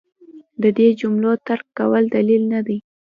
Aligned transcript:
د 0.61 0.63
دې 0.77 0.87
کلمو 0.99 1.33
ترک 1.47 1.65
کول 1.77 2.03
دلیل 2.15 2.43
نه 2.53 2.59
لري. 2.65 2.77